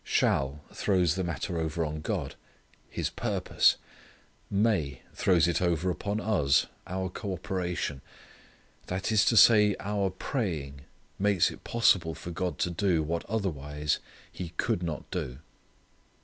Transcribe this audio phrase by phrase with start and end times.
[0.03, 2.33] "Shall" throws the matter over on God
[2.89, 3.75] His purpose.
[4.49, 8.01] "May" throws it over upon us our cooperation.
[8.87, 10.81] That is to say our praying
[11.19, 13.99] makes it possible for God to do what otherwise
[14.31, 15.37] He could not do.